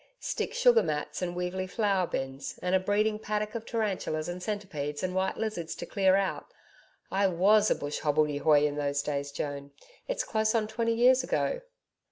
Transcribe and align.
'Stick 0.19 0.51
sugar 0.51 0.81
mats 0.81 1.21
and 1.21 1.35
weevilly 1.35 1.67
four 1.67 2.07
bins; 2.07 2.57
and 2.63 2.73
a 2.73 2.79
breeding 2.79 3.19
paddock 3.19 3.53
of 3.53 3.67
tarantulas 3.67 4.27
and 4.27 4.41
centipedes 4.41 5.03
and 5.03 5.13
white 5.13 5.37
lizards 5.37 5.75
to 5.75 5.85
clear 5.85 6.15
out. 6.15 6.47
I 7.11 7.27
WAS 7.27 7.69
a 7.69 7.75
bush 7.75 7.99
hobbledehoy 7.99 8.65
in 8.65 8.77
those 8.77 9.03
days, 9.03 9.31
Joan. 9.31 9.73
It's 10.07 10.23
close 10.23 10.55
on 10.55 10.65
twenty 10.67 10.95
years 10.95 11.23
ago.' 11.23 11.61